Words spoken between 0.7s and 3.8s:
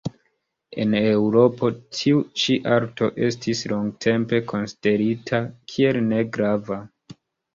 En Eŭropo, tiu ĉi arto estis